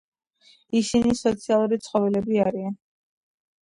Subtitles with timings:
[0.79, 2.79] ისინი სოციალური ცხოველები არიან.